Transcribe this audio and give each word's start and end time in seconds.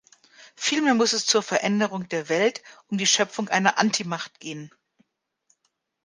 Vielmehr 0.55 0.95
muss 0.95 1.13
es 1.13 1.27
zur 1.27 1.43
Veränderung 1.43 2.09
der 2.09 2.27
Welt 2.27 2.63
um 2.89 2.97
die 2.97 3.05
Schöpfung 3.05 3.49
einer 3.49 3.77
Anti-Macht 3.77 4.39
gehen. 4.39 4.71